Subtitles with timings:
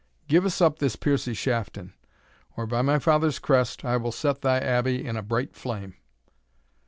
[0.27, 1.93] Give us up this Piercie Shafton,
[2.57, 5.93] or by my father's crest I will set thy Abbey in a bright flame!"